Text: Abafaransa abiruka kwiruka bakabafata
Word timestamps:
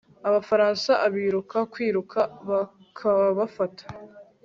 Abafaransa 0.27 0.91
abiruka 1.05 1.57
kwiruka 1.73 2.19
bakabafata 2.49 3.85